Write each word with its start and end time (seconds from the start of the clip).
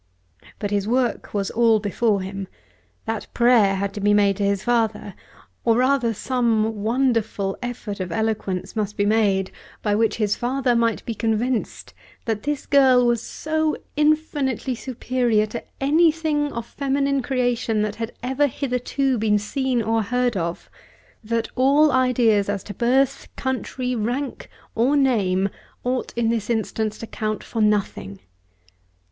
But 0.57 0.71
his 0.71 0.87
work 0.87 1.31
was 1.31 1.51
all 1.51 1.79
before 1.79 2.21
him! 2.23 2.47
That 3.05 3.31
prayer 3.35 3.75
had 3.75 3.93
to 3.93 3.99
be 4.01 4.15
made 4.15 4.37
to 4.37 4.43
his 4.43 4.63
father; 4.63 5.13
or 5.63 5.77
rather 5.77 6.11
some 6.11 6.81
wonderful 6.81 7.55
effort 7.61 7.99
of 7.99 8.11
eloquence 8.11 8.75
must 8.75 8.97
be 8.97 9.05
made 9.05 9.51
by 9.83 9.93
which 9.93 10.15
his 10.15 10.35
father 10.35 10.75
might 10.75 11.05
be 11.05 11.13
convinced 11.13 11.93
that 12.25 12.41
this 12.41 12.65
girl 12.65 13.05
was 13.05 13.21
so 13.21 13.77
infinitely 13.95 14.73
superior 14.73 15.45
to 15.45 15.63
anything 15.79 16.51
of 16.51 16.65
feminine 16.65 17.21
creation 17.21 17.83
that 17.83 17.97
had 17.97 18.11
ever 18.23 18.47
hitherto 18.47 19.19
been 19.19 19.37
seen 19.37 19.83
or 19.83 20.01
heard 20.01 20.35
of, 20.35 20.67
that 21.23 21.47
all 21.53 21.91
ideas 21.91 22.49
as 22.49 22.63
to 22.63 22.73
birth, 22.73 23.27
country, 23.35 23.93
rank, 23.95 24.49
or 24.73 24.97
name 24.97 25.47
ought 25.83 26.11
in 26.15 26.29
this 26.29 26.49
instance 26.49 26.97
to 26.97 27.05
count 27.05 27.43
for 27.43 27.61
nothing. 27.61 28.19